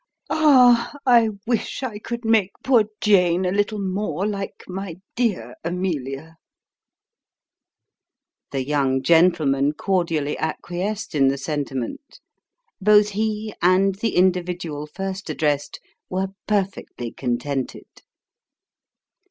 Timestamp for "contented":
17.11-17.85